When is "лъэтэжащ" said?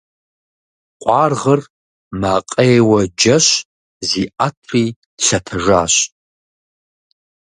5.25-5.95